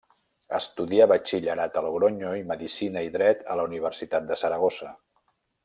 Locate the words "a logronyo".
1.81-2.33